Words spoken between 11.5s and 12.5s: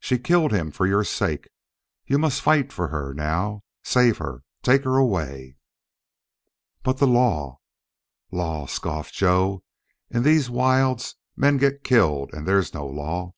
get killed and